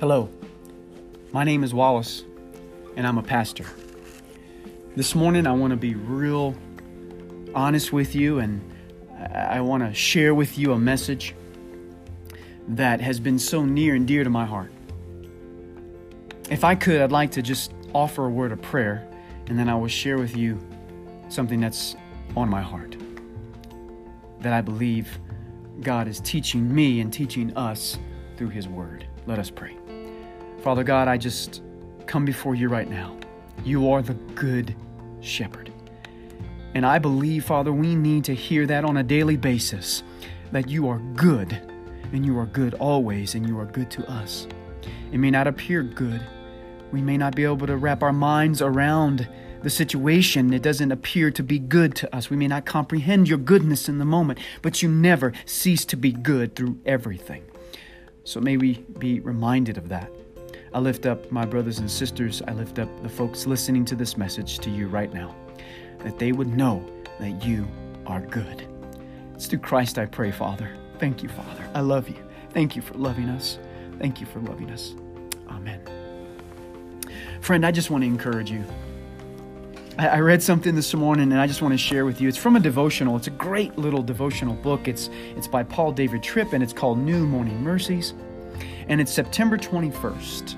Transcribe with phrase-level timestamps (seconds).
[0.00, 0.28] Hello,
[1.32, 2.22] my name is Wallace,
[2.94, 3.66] and I'm a pastor.
[4.94, 6.54] This morning, I want to be real
[7.52, 8.62] honest with you, and
[9.34, 11.34] I want to share with you a message
[12.68, 14.70] that has been so near and dear to my heart.
[16.48, 19.04] If I could, I'd like to just offer a word of prayer,
[19.48, 20.64] and then I will share with you
[21.28, 21.96] something that's
[22.36, 22.96] on my heart
[24.42, 25.18] that I believe
[25.80, 27.98] God is teaching me and teaching us
[28.36, 29.04] through His Word.
[29.26, 29.77] Let us pray.
[30.62, 31.62] Father God, I just
[32.06, 33.16] come before you right now.
[33.64, 34.74] You are the good
[35.20, 35.72] shepherd.
[36.74, 40.02] And I believe, Father, we need to hear that on a daily basis
[40.52, 41.52] that you are good,
[42.12, 44.46] and you are good always, and you are good to us.
[45.12, 46.22] It may not appear good.
[46.92, 49.28] We may not be able to wrap our minds around
[49.62, 50.52] the situation.
[50.52, 52.30] It doesn't appear to be good to us.
[52.30, 56.12] We may not comprehend your goodness in the moment, but you never cease to be
[56.12, 57.44] good through everything.
[58.24, 60.10] So may we be reminded of that.
[60.72, 62.42] I lift up my brothers and sisters.
[62.46, 65.34] I lift up the folks listening to this message to you right now,
[66.00, 66.84] that they would know
[67.20, 67.66] that you
[68.06, 68.66] are good.
[69.34, 70.76] It's through Christ I pray, Father.
[70.98, 71.70] Thank you, Father.
[71.74, 72.16] I love you.
[72.50, 73.58] Thank you for loving us.
[73.98, 74.94] Thank you for loving us.
[75.48, 75.80] Amen.
[77.40, 78.64] Friend, I just want to encourage you.
[79.98, 82.28] I read something this morning and I just want to share with you.
[82.28, 83.16] It's from a devotional.
[83.16, 84.86] It's a great little devotional book.
[84.86, 88.14] It's it's by Paul David Tripp and it's called New Morning Mercies.
[88.88, 90.54] And it's September 21st.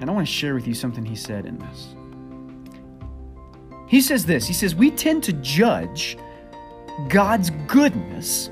[0.00, 1.94] And I want to share with you something he said in this.
[3.88, 4.46] He says this.
[4.46, 6.16] He says we tend to judge
[7.08, 8.50] God's goodness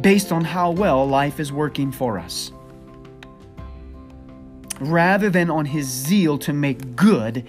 [0.00, 2.50] based on how well life is working for us
[4.80, 7.46] rather than on his zeal to make good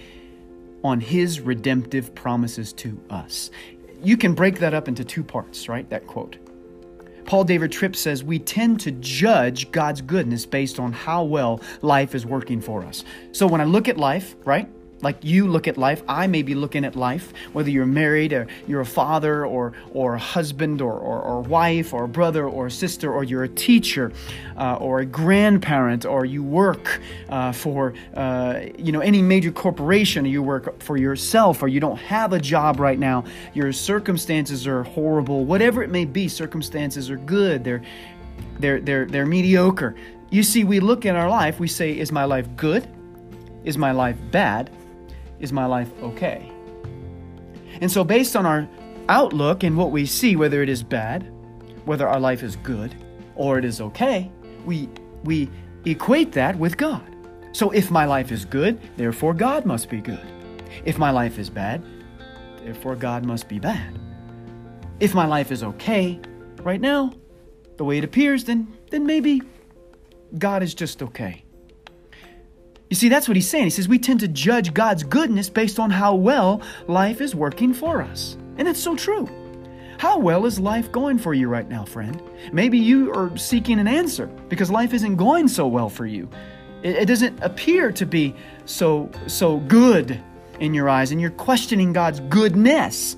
[0.84, 3.50] on his redemptive promises to us.
[4.02, 5.88] You can break that up into two parts, right?
[5.90, 6.36] That quote.
[7.26, 12.14] Paul David Tripp says we tend to judge God's goodness based on how well life
[12.14, 13.04] is working for us.
[13.32, 14.68] So when I look at life, right?
[15.02, 18.46] Like you look at life i may be looking at life whether you're married or
[18.66, 22.70] you're a father or or a husband or, or, or wife or a brother or
[22.70, 24.12] sister or you're a teacher
[24.56, 30.24] uh, or a grandparent or you work uh, for uh, you know any major corporation
[30.24, 33.22] or you work for yourself or you don't have a job right now
[33.54, 37.82] your circumstances are horrible whatever it may be circumstances are good they're
[38.58, 39.94] they're they're, they're mediocre.
[40.30, 42.86] You see we look in our life we say is my life good?
[43.64, 44.70] Is my life bad
[45.40, 46.50] is my life okay?
[47.80, 48.68] And so, based on our
[49.08, 51.30] outlook and what we see, whether it is bad,
[51.84, 52.94] whether our life is good,
[53.34, 54.30] or it is okay,
[54.64, 54.88] we,
[55.24, 55.50] we
[55.84, 57.04] equate that with God.
[57.52, 60.26] So, if my life is good, therefore God must be good.
[60.84, 61.82] If my life is bad,
[62.62, 63.98] therefore God must be bad.
[65.00, 66.20] If my life is okay
[66.62, 67.12] right now,
[67.76, 69.42] the way it appears, then, then maybe
[70.38, 71.45] God is just okay.
[72.88, 73.64] You see, that's what he's saying.
[73.64, 77.74] He says we tend to judge God's goodness based on how well life is working
[77.74, 78.36] for us.
[78.58, 79.28] And it's so true.
[79.98, 82.22] How well is life going for you right now, friend?
[82.52, 86.28] Maybe you are seeking an answer because life isn't going so well for you.
[86.82, 88.34] It, doesn't appear to be
[88.66, 90.20] so so good
[90.60, 93.16] in your eyes, and you're questioning God's goodness.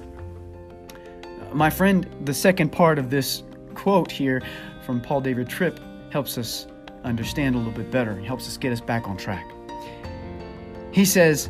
[1.52, 3.42] My friend, the second part of this
[3.74, 4.42] quote here
[4.86, 5.80] from Paul David Tripp
[6.10, 6.68] helps us
[7.04, 8.12] understand a little bit better.
[8.18, 9.46] It helps us get us back on track.
[10.98, 11.48] He says,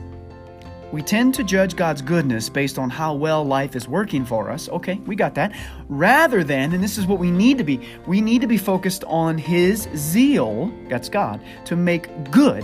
[0.92, 4.68] we tend to judge God's goodness based on how well life is working for us.
[4.68, 5.56] Okay, we got that.
[5.88, 9.04] Rather than, and this is what we need to be, we need to be focused
[9.04, 12.62] on His zeal, that's God, to make good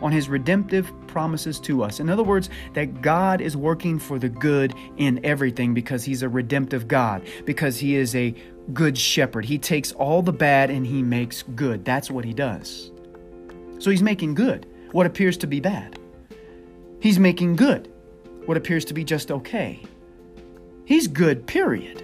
[0.00, 1.98] on His redemptive promises to us.
[1.98, 6.28] In other words, that God is working for the good in everything because He's a
[6.28, 8.36] redemptive God, because He is a
[8.72, 9.44] good shepherd.
[9.44, 11.84] He takes all the bad and He makes good.
[11.84, 12.92] That's what He does.
[13.80, 15.99] So He's making good what appears to be bad.
[17.00, 17.90] He's making good
[18.44, 19.82] what appears to be just okay.
[20.84, 22.02] He's good, period.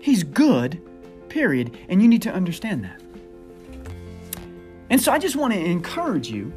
[0.00, 0.80] He's good,
[1.28, 1.76] period.
[1.88, 3.02] And you need to understand that.
[4.90, 6.52] And so I just want to encourage you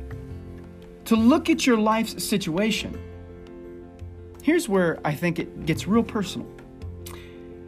[1.05, 2.97] to look at your life's situation.
[4.43, 6.47] Here's where I think it gets real personal.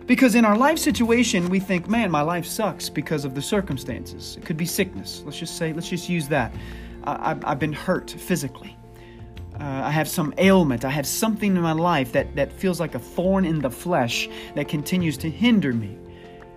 [0.05, 4.37] Because in our life situation, we think, man, my life sucks because of the circumstances.
[4.37, 5.23] It could be sickness.
[5.25, 6.53] Let's just say, let's just use that.
[7.03, 8.77] I, have been hurt physically
[9.61, 12.95] uh, I have some ailment, I have something in my life that, that feels like
[12.95, 15.97] a thorn in the flesh that continues to hinder me.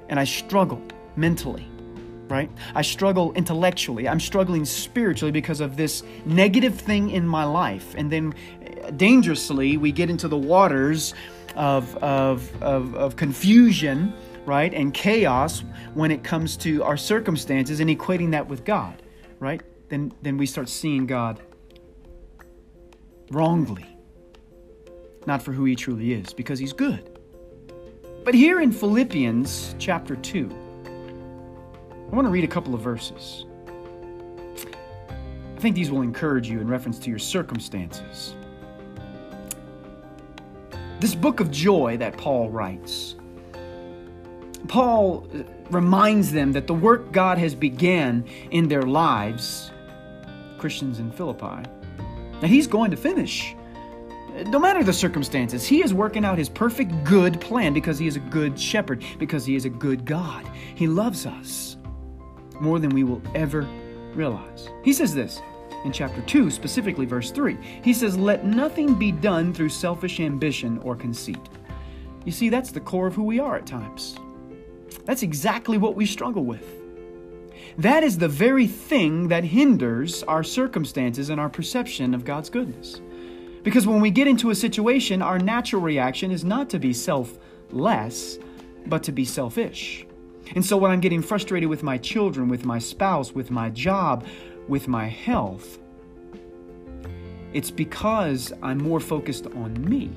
[0.09, 0.81] And I struggle
[1.15, 1.67] mentally,
[2.29, 2.51] right?
[2.75, 4.09] I struggle intellectually.
[4.09, 7.95] I'm struggling spiritually because of this negative thing in my life.
[7.95, 8.35] And then
[8.85, 11.13] uh, dangerously, we get into the waters
[11.57, 14.15] of, of, of, of confusion,
[14.47, 14.73] right?
[14.73, 15.63] And chaos
[15.93, 19.03] when it comes to our circumstances and equating that with God
[19.41, 19.63] right?
[19.91, 21.41] Then, then we start seeing God
[23.31, 23.87] wrongly,
[25.27, 27.19] not for who He truly is, because He's good.
[28.25, 30.51] But here in Philippians chapter 2,
[32.11, 33.45] I want to read a couple of verses.
[35.57, 38.35] I think these will encourage you in reference to your circumstances.
[41.01, 43.17] This book of joy that Paul writes,
[44.69, 49.71] Paul uh, reminds them that the work God has began in their lives,
[50.59, 51.69] Christians in Philippi,
[52.45, 53.57] that he's going to finish.
[54.49, 58.17] No matter the circumstances, he is working out his perfect good plan because he is
[58.17, 60.47] a good shepherd, because he is a good God.
[60.75, 61.79] He loves us
[62.61, 63.67] more than we will ever
[64.13, 64.69] realize.
[64.83, 65.41] He says this
[65.87, 67.57] in chapter 2, specifically verse 3.
[67.83, 71.49] He says, Let nothing be done through selfish ambition or conceit.
[72.27, 74.19] You see, that's the core of who we are at times.
[75.07, 76.84] That's exactly what we struggle with.
[77.79, 83.01] That is the very thing that hinders our circumstances and our perception of God's goodness.
[83.65, 88.39] Because when we get into a situation, our natural reaction is not to be selfless,
[88.87, 90.07] but to be selfish.
[90.55, 94.27] And so when I'm getting frustrated with my children, with my spouse, with my job,
[94.69, 95.79] with my health,
[97.55, 100.11] it's because I'm more focused on me.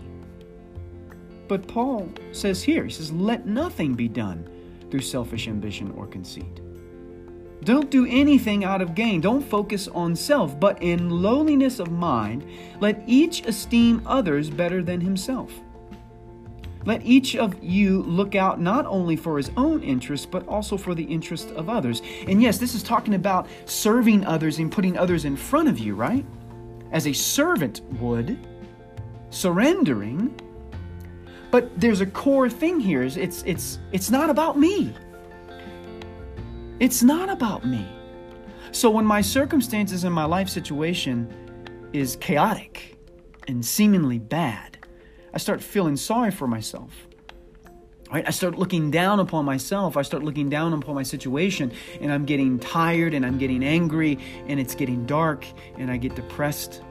[1.48, 4.48] But Paul says here, he says, let nothing be done
[4.92, 6.62] through selfish ambition or conceit.
[7.63, 9.19] Don't do anything out of gain.
[9.19, 12.45] Don't focus on self, but in lowliness of mind,
[12.80, 15.51] let each esteem others better than himself.
[16.86, 20.95] Let each of you look out not only for his own interest, but also for
[20.95, 22.01] the interest of others.
[22.27, 25.95] And yes, this is talking about serving others and putting others in front of you,
[25.95, 26.25] right?
[26.94, 28.38] As a servant would,
[29.31, 30.39] surrendering.
[31.51, 33.04] But there's a core thing here.
[33.04, 34.94] It's, it's, it's not about me.
[36.79, 37.88] It's not about me.
[38.71, 41.27] So when my circumstances and my life situation
[41.91, 42.97] is chaotic
[43.47, 44.77] and seemingly bad,
[45.33, 46.91] I start feeling sorry for myself.
[48.12, 48.25] Right?
[48.27, 49.97] I start looking down upon myself.
[49.97, 54.19] I start looking down upon my situation, and I'm getting tired and I'm getting angry,
[54.47, 55.45] and it's getting dark,
[55.77, 56.81] and I get depressed,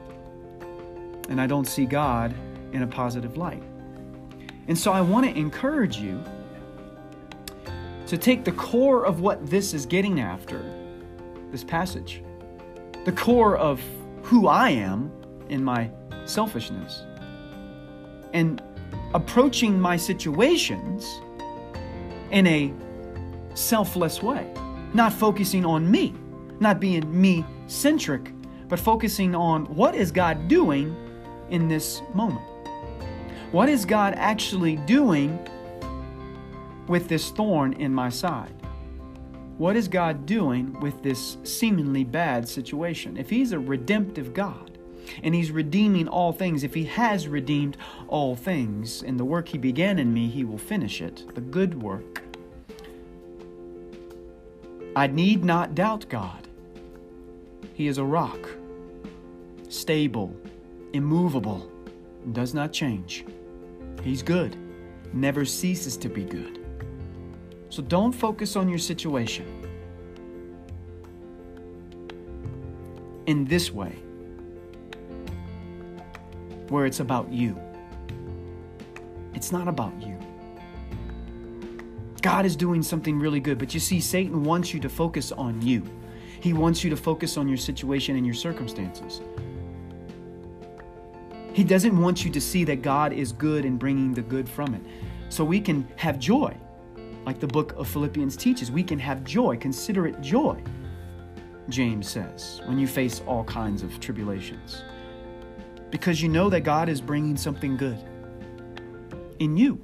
[1.29, 2.35] and I don't see God
[2.73, 3.63] in a positive light.
[4.67, 6.21] And so I want to encourage you
[8.07, 10.63] to take the core of what this is getting after,
[11.51, 12.23] this passage,
[13.05, 13.81] the core of
[14.23, 15.11] who I am
[15.49, 15.91] in my
[16.25, 17.03] selfishness.
[18.33, 18.61] And
[19.13, 21.19] approaching my situations
[22.31, 22.73] in a
[23.55, 24.53] selfless way,
[24.93, 26.13] not focusing on me,
[26.59, 28.31] not being me centric,
[28.69, 30.95] but focusing on what is God doing
[31.49, 32.41] in this moment?
[33.51, 35.39] What is God actually doing
[36.87, 38.53] with this thorn in my side?
[39.57, 43.17] What is God doing with this seemingly bad situation?
[43.17, 44.77] If He's a redemptive God,
[45.23, 46.63] and He's redeeming all things.
[46.63, 50.57] If He has redeemed all things, and the work He began in me, He will
[50.57, 52.23] finish it, the good work.
[54.95, 56.47] I need not doubt God.
[57.73, 58.49] He is a rock,
[59.69, 60.35] stable,
[60.93, 61.71] immovable,
[62.31, 63.23] does not change.
[64.03, 64.55] He's good,
[65.13, 66.56] never ceases to be good.
[67.69, 69.45] So don't focus on your situation.
[73.25, 73.95] In this way,
[76.69, 77.59] where it's about you.
[79.33, 80.17] It's not about you.
[82.21, 85.61] God is doing something really good, but you see, Satan wants you to focus on
[85.61, 85.83] you.
[86.39, 89.21] He wants you to focus on your situation and your circumstances.
[91.53, 94.75] He doesn't want you to see that God is good and bringing the good from
[94.75, 94.81] it.
[95.29, 96.55] So we can have joy,
[97.27, 98.71] like the book of Philippians teaches.
[98.71, 100.63] We can have joy, consider it joy,
[101.69, 104.81] James says, when you face all kinds of tribulations
[105.89, 107.97] because you know that God is bringing something good
[109.39, 109.81] in you,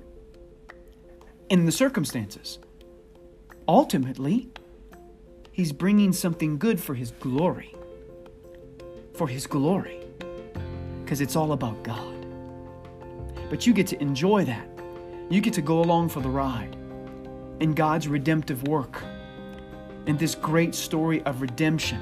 [1.49, 2.59] in the circumstances.
[3.67, 4.49] Ultimately,
[5.51, 7.75] He's bringing something good for His glory.
[9.13, 9.99] For His glory.
[11.03, 12.25] Because it's all about God.
[13.49, 14.67] But you get to enjoy that.
[15.29, 16.75] You get to go along for the ride
[17.63, 19.01] in God's redemptive work,
[20.05, 21.99] in this great story of redemption.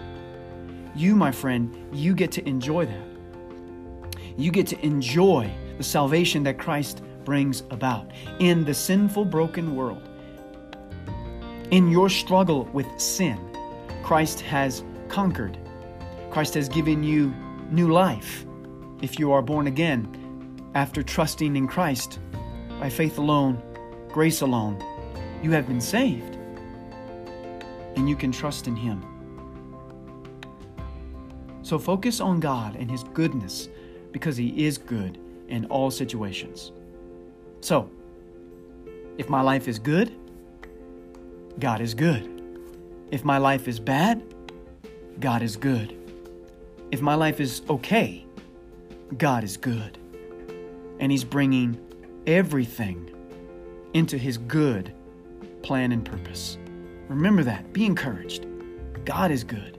[0.93, 3.11] You, my friend, you get to enjoy that
[4.37, 10.01] you get to enjoy the salvation that Christ brings about in the sinful, broken world.
[11.71, 13.39] In your struggle with sin,
[14.03, 15.57] Christ has conquered.
[16.29, 17.33] Christ has given you
[17.69, 18.45] new life
[19.01, 20.17] if you are born again
[20.75, 22.19] after trusting in Christ
[22.79, 23.61] by faith alone,
[24.09, 24.81] grace alone.
[25.41, 26.38] You have been saved
[27.95, 29.03] and you can trust in Him.
[31.63, 33.69] So focus on God and His goodness
[34.12, 36.71] because He is good in all situations.
[37.62, 37.89] So,
[39.17, 40.15] if my life is good,
[41.60, 42.27] God is good.
[43.12, 44.24] If my life is bad,
[45.19, 45.98] God is good.
[46.91, 48.25] If my life is okay,
[49.17, 49.98] God is good.
[51.00, 51.79] And He's bringing
[52.25, 53.10] everything
[53.93, 54.93] into His good
[55.63, 56.57] plan and purpose.
[57.07, 57.73] Remember that.
[57.73, 58.45] Be encouraged.
[59.05, 59.77] God is good.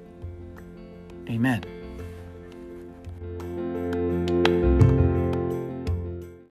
[1.28, 1.64] Amen.